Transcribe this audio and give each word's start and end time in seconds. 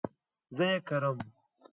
زه 0.55 0.63
ئې 0.71 0.77
کرم 0.87 1.17